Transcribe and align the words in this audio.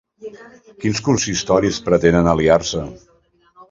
Quins 0.85 1.03
consistoris 1.09 1.81
pretenen 1.91 2.35
aliar-se? 2.35 2.87